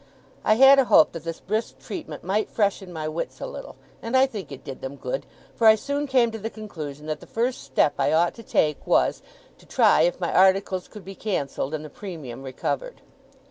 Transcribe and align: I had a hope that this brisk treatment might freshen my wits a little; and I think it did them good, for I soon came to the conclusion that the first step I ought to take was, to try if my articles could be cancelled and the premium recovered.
I 0.43 0.55
had 0.55 0.79
a 0.79 0.85
hope 0.85 1.11
that 1.11 1.23
this 1.25 1.39
brisk 1.41 1.77
treatment 1.77 2.23
might 2.23 2.49
freshen 2.49 2.91
my 2.91 3.07
wits 3.07 3.39
a 3.39 3.45
little; 3.45 3.75
and 4.01 4.17
I 4.17 4.25
think 4.25 4.51
it 4.51 4.63
did 4.63 4.81
them 4.81 4.95
good, 4.95 5.27
for 5.53 5.67
I 5.67 5.75
soon 5.75 6.07
came 6.07 6.31
to 6.31 6.39
the 6.39 6.49
conclusion 6.49 7.05
that 7.05 7.19
the 7.19 7.27
first 7.27 7.61
step 7.63 7.93
I 7.99 8.11
ought 8.11 8.33
to 8.33 8.41
take 8.41 8.87
was, 8.87 9.21
to 9.59 9.65
try 9.67 10.01
if 10.01 10.19
my 10.19 10.33
articles 10.33 10.87
could 10.87 11.05
be 11.05 11.13
cancelled 11.13 11.75
and 11.75 11.85
the 11.85 11.89
premium 11.91 12.41
recovered. 12.41 13.01